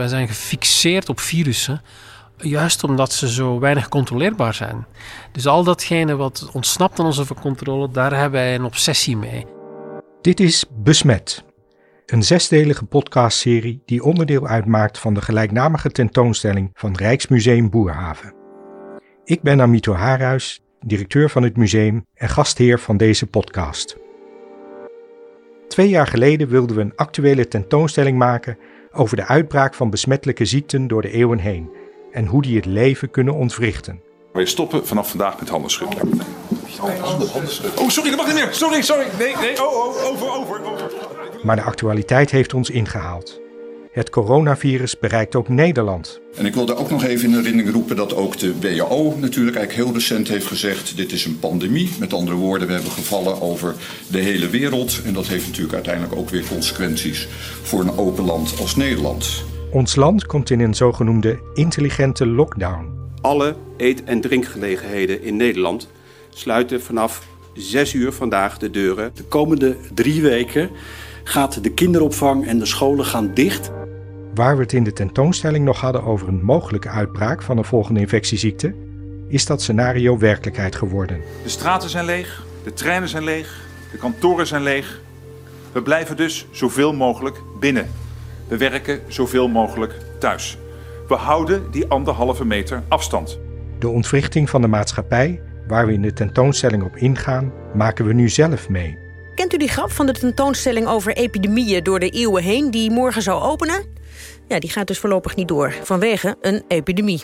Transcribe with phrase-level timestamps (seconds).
[0.00, 1.80] Wij zijn gefixeerd op virussen,
[2.36, 4.86] juist omdat ze zo weinig controleerbaar zijn.
[5.32, 9.46] Dus al datgene wat ontsnapt aan onze controle, daar hebben wij een obsessie mee.
[10.20, 11.44] Dit is Besmet,
[12.06, 18.34] een zesdelige podcastserie die onderdeel uitmaakt van de gelijknamige tentoonstelling van Rijksmuseum Boerhaven.
[19.24, 23.96] Ik ben Amito Haarhuis, directeur van het museum en gastheer van deze podcast.
[25.68, 28.58] Twee jaar geleden wilden we een actuele tentoonstelling maken
[28.92, 31.70] over de uitbraak van besmettelijke ziekten door de eeuwen heen
[32.10, 34.02] en hoe die het leven kunnen ontwrichten.
[34.32, 36.20] Wij stoppen vanaf vandaag met handen schudden.
[36.80, 37.20] Oh,
[37.76, 38.54] oh, sorry, dat mag niet meer.
[38.54, 39.06] Sorry, sorry.
[39.18, 40.90] Nee, nee, oh, oh, over, over, over.
[41.42, 43.40] Maar de actualiteit heeft ons ingehaald.
[43.90, 46.20] Het coronavirus bereikt ook Nederland.
[46.36, 49.56] En ik wil daar ook nog even in herinnering roepen dat ook de WHO natuurlijk
[49.56, 51.90] eigenlijk heel recent heeft gezegd: dit is een pandemie.
[51.98, 53.74] Met andere woorden, we hebben gevallen over
[54.10, 55.00] de hele wereld.
[55.04, 57.28] En dat heeft natuurlijk uiteindelijk ook weer consequenties
[57.62, 59.44] voor een open land als Nederland.
[59.72, 62.98] Ons land komt in een zogenoemde intelligente lockdown.
[63.20, 65.88] Alle eet- en drinkgelegenheden in Nederland
[66.28, 69.10] sluiten vanaf 6 uur vandaag de deuren.
[69.14, 70.70] De komende drie weken
[71.24, 73.70] gaat de kinderopvang en de scholen gaan dicht.
[74.40, 78.00] Waar we het in de tentoonstelling nog hadden over een mogelijke uitbraak van een volgende
[78.00, 78.74] infectieziekte,
[79.28, 81.20] is dat scenario werkelijkheid geworden.
[81.42, 85.00] De straten zijn leeg, de treinen zijn leeg, de kantoren zijn leeg.
[85.72, 87.88] We blijven dus zoveel mogelijk binnen.
[88.48, 90.58] We werken zoveel mogelijk thuis.
[91.08, 93.38] We houden die anderhalve meter afstand.
[93.78, 98.28] De ontwrichting van de maatschappij, waar we in de tentoonstelling op ingaan, maken we nu
[98.28, 98.98] zelf mee.
[99.34, 103.22] Kent u die grap van de tentoonstelling over epidemieën door de eeuwen heen die morgen
[103.22, 103.84] zou openen?
[104.48, 107.22] Ja, die gaat dus voorlopig niet door vanwege een epidemie.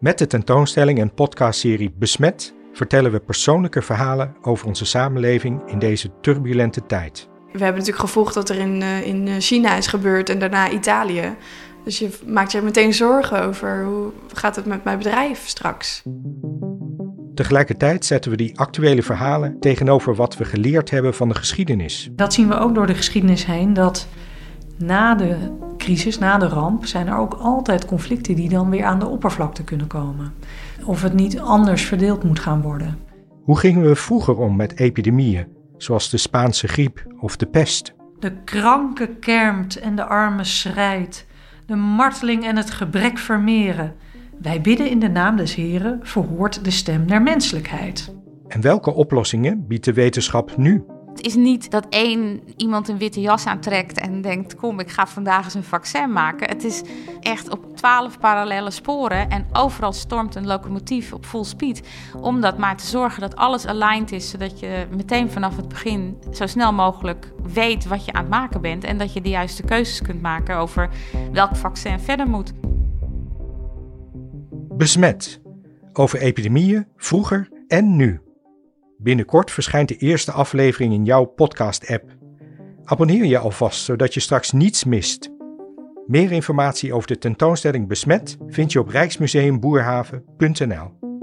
[0.00, 6.10] Met de tentoonstelling en podcastserie Besmet vertellen we persoonlijke verhalen over onze samenleving in deze
[6.20, 7.28] turbulente tijd.
[7.52, 11.36] We hebben natuurlijk gevolgd wat er in, uh, in China is gebeurd en daarna Italië.
[11.84, 16.02] Dus je maakt je meteen zorgen over hoe gaat het met mijn bedrijf straks.
[17.34, 22.08] Tegelijkertijd zetten we die actuele verhalen tegenover wat we geleerd hebben van de geschiedenis.
[22.12, 24.08] Dat zien we ook door de geschiedenis heen, dat
[24.78, 25.36] na de
[25.76, 29.64] crisis, na de ramp, zijn er ook altijd conflicten die dan weer aan de oppervlakte
[29.64, 30.32] kunnen komen.
[30.84, 32.98] Of het niet anders verdeeld moet gaan worden.
[33.42, 35.46] Hoe gingen we vroeger om met epidemieën,
[35.76, 37.94] zoals de Spaanse griep of de pest?
[38.18, 41.26] De kranke kermt en de arme schrijdt,
[41.66, 43.94] de marteling en het gebrek vermeren.
[44.40, 48.14] Wij bidden in de naam des Heren, verhoort de stem der menselijkheid.
[48.48, 50.84] En welke oplossingen biedt de wetenschap nu?
[51.14, 55.06] Het is niet dat één iemand een witte jas aantrekt en denkt: Kom, ik ga
[55.06, 56.48] vandaag eens een vaccin maken.
[56.48, 56.82] Het is
[57.20, 61.82] echt op twaalf parallele sporen en overal stormt een locomotief op full speed.
[62.20, 66.18] Om dat maar te zorgen dat alles aligned is, zodat je meteen vanaf het begin
[66.32, 69.62] zo snel mogelijk weet wat je aan het maken bent en dat je de juiste
[69.62, 70.88] keuzes kunt maken over
[71.32, 72.52] welk vaccin verder moet.
[74.76, 75.40] Besmet.
[75.92, 78.20] Over epidemieën, vroeger en nu.
[78.98, 82.04] Binnenkort verschijnt de eerste aflevering in jouw podcast-app.
[82.84, 85.30] Abonneer je alvast, zodat je straks niets mist.
[86.06, 91.13] Meer informatie over de tentoonstelling Besmet vind je op rijksmuseumboerhaven.nl.